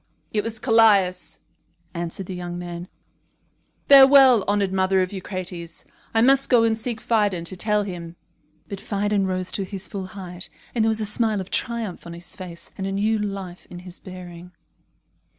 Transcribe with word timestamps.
"It 0.33 0.43
was 0.43 0.57
Callias," 0.57 1.41
answered 1.93 2.25
the 2.25 2.33
young 2.33 2.57
man. 2.57 2.87
"Farewell, 3.87 4.43
honoured 4.47 4.73
mother 4.73 5.03
of 5.03 5.13
Eucrates. 5.13 5.85
I 6.15 6.21
must 6.23 6.49
go 6.49 6.63
and 6.63 6.75
seek 6.75 6.99
Phidon 6.99 7.43
to 7.45 7.55
tell 7.55 7.83
him." 7.83 8.15
But 8.67 8.81
Phidon 8.81 9.27
rose 9.27 9.51
to 9.51 9.63
his 9.63 9.87
full 9.87 10.07
height, 10.07 10.49
and 10.73 10.83
there 10.83 10.89
was 10.89 11.01
a 11.01 11.05
smile 11.05 11.39
of 11.39 11.51
triumph 11.51 12.07
on 12.07 12.13
his 12.13 12.35
face 12.35 12.71
and 12.79 12.87
a 12.87 12.91
new 12.91 13.19
life 13.19 13.67
in 13.69 13.77
his 13.77 13.99
bearing. 13.99 14.53